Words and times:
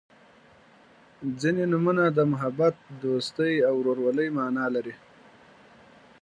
•ځینې 1.41 1.63
نومونه 1.71 2.03
د 2.17 2.19
محبت، 2.31 2.75
دوستۍ 3.03 3.53
او 3.67 3.73
ورورولۍ 3.79 4.27
معنا 4.37 4.65
لري. 4.75 4.93